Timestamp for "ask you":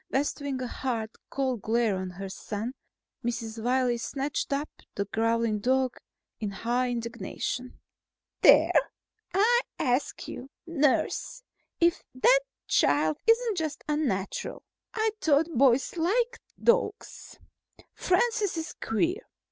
9.77-10.49